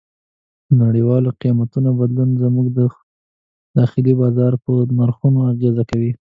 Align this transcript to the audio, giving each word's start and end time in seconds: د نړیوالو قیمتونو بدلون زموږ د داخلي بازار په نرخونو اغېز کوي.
د 0.67 0.69
نړیوالو 0.83 1.29
قیمتونو 1.41 1.89
بدلون 1.99 2.29
زموږ 2.43 2.67
د 2.77 2.79
داخلي 3.77 4.13
بازار 4.21 4.53
په 4.63 4.69
نرخونو 4.97 5.39
اغېز 5.51 5.77
کوي. 5.89 6.11